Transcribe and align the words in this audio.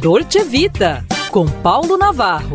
Dolce 0.00 0.44
Vita, 0.44 1.04
com 1.32 1.44
Paulo 1.44 1.98
Navarro. 1.98 2.54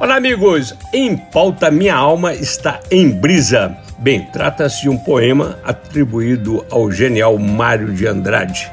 Olá, 0.00 0.16
amigos! 0.16 0.74
Em 0.90 1.18
pauta, 1.18 1.70
minha 1.70 1.94
alma 1.94 2.32
está 2.32 2.80
em 2.90 3.10
brisa. 3.10 3.76
Bem, 3.98 4.26
trata-se 4.32 4.80
de 4.80 4.88
um 4.88 4.96
poema 4.96 5.58
atribuído 5.64 6.64
ao 6.70 6.90
genial 6.90 7.38
Mário 7.38 7.92
de 7.92 8.06
Andrade. 8.06 8.72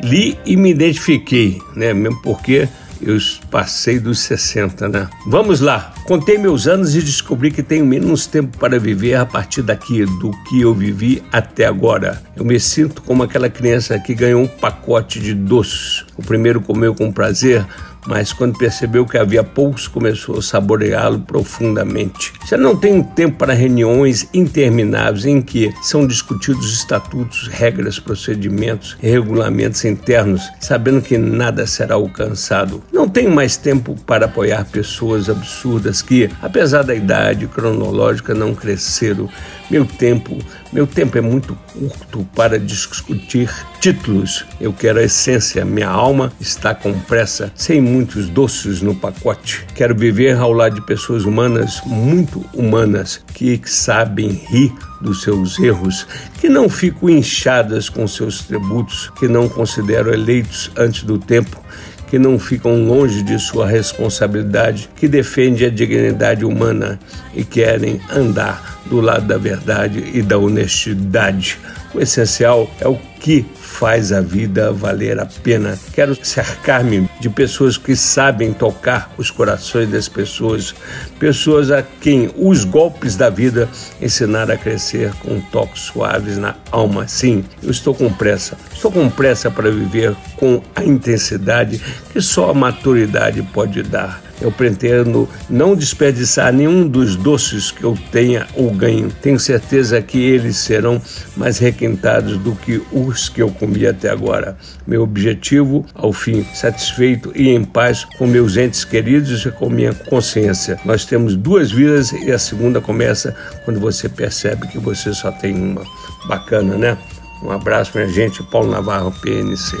Li 0.00 0.38
e 0.46 0.56
me 0.56 0.70
identifiquei, 0.70 1.58
né? 1.74 1.92
Mesmo 1.92 2.22
porque 2.22 2.68
eu 3.02 3.16
passei 3.50 3.98
dos 3.98 4.20
60, 4.20 4.88
né? 4.88 5.08
Vamos 5.26 5.60
lá. 5.60 5.92
Contei 6.04 6.38
meus 6.38 6.66
anos 6.66 6.94
e 6.94 7.00
descobri 7.00 7.50
que 7.50 7.62
tenho 7.62 7.84
menos 7.86 8.26
tempo 8.26 8.58
para 8.58 8.78
viver 8.78 9.14
a 9.14 9.26
partir 9.26 9.62
daqui 9.62 10.04
do 10.04 10.30
que 10.48 10.60
eu 10.60 10.74
vivi 10.74 11.22
até 11.32 11.66
agora. 11.66 12.22
Eu 12.36 12.44
me 12.44 12.58
sinto 12.58 13.02
como 13.02 13.22
aquela 13.22 13.48
criança 13.48 13.98
que 13.98 14.14
ganhou 14.14 14.42
um 14.42 14.46
pacote 14.46 15.20
de 15.20 15.34
doces. 15.34 16.04
O 16.16 16.22
primeiro 16.22 16.60
comeu 16.60 16.94
com 16.94 17.12
prazer, 17.12 17.66
mas 18.06 18.32
quando 18.32 18.58
percebeu 18.58 19.06
que 19.06 19.18
havia 19.18 19.42
poucos, 19.42 19.86
começou 19.86 20.38
a 20.38 20.42
saboreá-lo 20.42 21.20
profundamente. 21.20 22.32
Já 22.48 22.56
não 22.56 22.76
tenho 22.76 23.04
tempo 23.04 23.36
para 23.36 23.54
reuniões 23.54 24.28
intermináveis 24.32 25.24
em 25.24 25.40
que 25.42 25.72
são 25.82 26.06
discutidos 26.06 26.72
estatutos, 26.72 27.48
regras, 27.48 27.98
procedimentos 27.98 28.96
regulamentos 29.00 29.84
internos, 29.84 30.42
sabendo 30.60 31.02
que 31.02 31.18
nada 31.18 31.66
será 31.66 31.94
alcançado. 31.94 32.82
Não 32.92 33.08
tenho 33.08 33.30
mais 33.30 33.56
tempo 33.56 33.94
para 34.06 34.26
apoiar 34.26 34.64
pessoas 34.66 35.28
absurdas 35.28 36.02
que, 36.02 36.30
apesar 36.42 36.82
da 36.82 36.94
idade 36.94 37.46
cronológica, 37.46 38.34
não 38.34 38.54
cresceram. 38.54 39.28
Meu 39.70 39.84
tempo, 39.84 40.36
meu 40.72 40.86
tempo 40.86 41.16
é 41.16 41.20
muito 41.20 41.56
curto 41.72 42.26
para 42.34 42.58
discutir 42.58 43.50
títulos. 43.80 44.44
Eu 44.60 44.72
quero 44.72 44.98
a 44.98 45.04
essência, 45.04 45.64
minha 45.64 45.88
alma 45.88 46.32
está 46.40 46.74
com 46.74 46.92
pressa, 46.92 47.52
sem 47.54 47.80
muitos 47.90 48.28
doces 48.28 48.80
no 48.80 48.94
pacote. 48.94 49.66
Quero 49.74 49.94
viver 49.94 50.36
ao 50.36 50.52
lado 50.52 50.76
de 50.76 50.80
pessoas 50.82 51.24
humanas, 51.24 51.80
muito 51.84 52.44
humanas, 52.54 53.22
que 53.34 53.60
sabem 53.64 54.28
rir 54.28 54.72
dos 55.00 55.22
seus 55.22 55.58
erros, 55.58 56.06
que 56.40 56.48
não 56.48 56.68
ficam 56.68 57.10
inchadas 57.10 57.88
com 57.88 58.06
seus 58.06 58.42
tributos, 58.42 59.10
que 59.18 59.26
não 59.26 59.48
considero 59.48 60.12
eleitos 60.12 60.70
antes 60.76 61.02
do 61.02 61.18
tempo, 61.18 61.60
que 62.08 62.18
não 62.18 62.38
ficam 62.38 62.84
longe 62.84 63.22
de 63.22 63.38
sua 63.38 63.66
responsabilidade, 63.66 64.88
que 64.96 65.08
defendem 65.08 65.66
a 65.66 65.70
dignidade 65.70 66.44
humana 66.44 66.98
e 67.34 67.44
querem 67.44 68.00
andar 68.10 68.79
do 68.86 69.00
lado 69.00 69.26
da 69.26 69.38
verdade 69.38 70.10
e 70.14 70.22
da 70.22 70.38
honestidade. 70.38 71.58
O 71.92 72.00
essencial 72.00 72.70
é 72.80 72.86
o 72.86 72.96
que 73.18 73.44
faz 73.60 74.12
a 74.12 74.20
vida 74.20 74.72
valer 74.72 75.18
a 75.18 75.26
pena. 75.26 75.78
Quero 75.92 76.16
cercar-me 76.24 77.08
de 77.20 77.28
pessoas 77.28 77.76
que 77.76 77.94
sabem 77.96 78.52
tocar 78.52 79.12
os 79.18 79.30
corações 79.30 79.90
das 79.90 80.08
pessoas, 80.08 80.74
pessoas 81.18 81.70
a 81.70 81.82
quem 81.82 82.30
os 82.36 82.64
golpes 82.64 83.16
da 83.16 83.28
vida 83.28 83.68
ensinaram 84.00 84.54
a 84.54 84.56
crescer 84.56 85.12
com 85.22 85.40
toques 85.40 85.82
suaves 85.82 86.38
na 86.38 86.54
alma. 86.70 87.08
Sim, 87.08 87.44
eu 87.62 87.70
estou 87.70 87.94
com 87.94 88.12
pressa. 88.12 88.56
Estou 88.72 88.90
com 88.90 89.08
pressa 89.10 89.50
para 89.50 89.70
viver 89.70 90.14
com 90.36 90.62
a 90.74 90.84
intensidade 90.84 91.80
que 92.12 92.20
só 92.20 92.50
a 92.50 92.54
maturidade 92.54 93.42
pode 93.42 93.82
dar. 93.82 94.29
Eu 94.40 94.50
pretendo 94.50 95.28
não 95.48 95.74
desperdiçar 95.74 96.52
nenhum 96.52 96.86
dos 96.86 97.16
doces 97.16 97.70
que 97.70 97.84
eu 97.84 97.96
tenha 98.10 98.46
ou 98.54 98.70
ganho. 98.70 99.10
Tenho 99.22 99.38
certeza 99.38 100.00
que 100.00 100.18
eles 100.18 100.56
serão 100.56 101.00
mais 101.36 101.58
requintados 101.58 102.38
do 102.38 102.54
que 102.54 102.82
os 102.92 103.28
que 103.28 103.42
eu 103.42 103.50
comi 103.50 103.86
até 103.86 104.08
agora. 104.10 104.56
Meu 104.86 105.02
objetivo, 105.02 105.84
ao 105.94 106.12
fim, 106.12 106.44
satisfeito 106.54 107.32
e 107.34 107.48
em 107.48 107.64
paz 107.64 108.04
com 108.18 108.26
meus 108.26 108.56
entes 108.56 108.84
queridos 108.84 109.44
e 109.44 109.50
com 109.50 109.68
minha 109.68 109.92
consciência. 109.92 110.78
Nós 110.84 111.04
temos 111.04 111.36
duas 111.36 111.70
vidas 111.70 112.12
e 112.12 112.32
a 112.32 112.38
segunda 112.38 112.80
começa 112.80 113.36
quando 113.64 113.78
você 113.78 114.08
percebe 114.08 114.68
que 114.68 114.78
você 114.78 115.12
só 115.12 115.30
tem 115.30 115.54
uma. 115.54 115.82
Bacana, 116.26 116.76
né? 116.76 116.98
Um 117.42 117.50
abraço, 117.50 117.92
minha 117.94 118.08
gente. 118.08 118.42
Paulo 118.44 118.70
Navarro, 118.70 119.12
PNC. 119.22 119.76